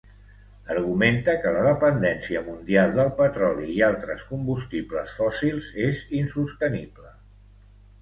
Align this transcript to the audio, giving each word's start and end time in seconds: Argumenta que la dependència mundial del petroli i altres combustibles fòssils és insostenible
Argumenta 0.75 1.35
que 1.43 1.51
la 1.57 1.61
dependència 1.67 2.41
mundial 2.49 2.95
del 2.97 3.13
petroli 3.21 3.69
i 3.77 3.87
altres 3.91 4.27
combustibles 4.35 5.17
fòssils 5.23 5.73
és 5.89 6.05
insostenible 6.25 7.19